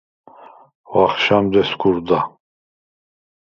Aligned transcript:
ვახშამდ 0.95 1.53
ესგუ̄რდა. 1.61 2.19